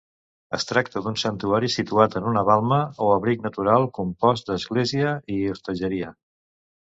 Es 0.57 0.63
tracta 0.69 1.01
d'un 1.07 1.17
santuari 1.23 1.69
situat 1.73 2.17
en 2.19 2.29
una 2.31 2.43
balma 2.47 2.79
o 3.07 3.11
abric 3.17 3.45
natural, 3.47 3.87
compost 3.99 4.49
d'església 4.53 5.11
i 5.35 5.39
hostatgeria. 5.53 6.11